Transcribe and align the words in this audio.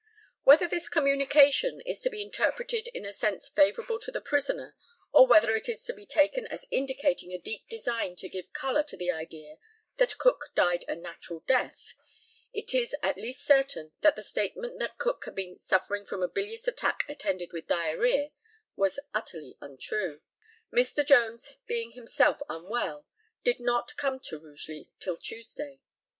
Whether 0.41 0.67
this 0.67 0.89
communication 0.89 1.79
is 1.81 2.01
to 2.01 2.09
be 2.09 2.23
interpreted 2.23 2.87
in 2.87 3.05
a 3.05 3.11
sense 3.13 3.49
favourable 3.49 3.99
to 3.99 4.09
the 4.11 4.19
prisoner, 4.19 4.75
or 5.11 5.27
whether 5.27 5.55
it 5.55 5.69
is 5.69 5.85
to 5.85 5.93
be 5.93 6.07
taken 6.07 6.47
as 6.47 6.65
indicating 6.71 7.31
a 7.31 7.37
deep 7.37 7.67
design 7.69 8.15
to 8.15 8.27
give 8.27 8.51
colour 8.51 8.81
to 8.81 8.97
the 8.97 9.11
idea 9.11 9.57
that 9.97 10.17
Cook 10.17 10.45
died 10.55 10.83
a 10.87 10.95
natural 10.95 11.41
death, 11.41 11.93
it 12.51 12.73
is 12.73 12.95
at 13.03 13.15
least 13.15 13.45
certain 13.45 13.91
that 14.01 14.15
the 14.15 14.23
statement 14.23 14.79
that 14.79 14.97
Cook 14.97 15.23
had 15.25 15.35
been 15.35 15.59
"suffering 15.59 16.03
from 16.03 16.23
a 16.23 16.27
bilious 16.27 16.67
attack 16.67 17.03
attended 17.07 17.53
with 17.53 17.67
diarrhœa," 17.67 18.31
was 18.75 18.99
utterly 19.13 19.55
untrue. 19.61 20.21
Mr. 20.73 21.05
Jones 21.05 21.57
being 21.67 21.91
himself 21.91 22.39
unwell, 22.49 23.05
did 23.43 23.59
not 23.59 23.95
come 23.97 24.19
to 24.21 24.39
Rugeley 24.39 24.89
till 24.99 25.15
Tuesday. 25.17 25.79